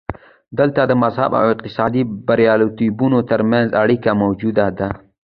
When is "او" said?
1.39-1.45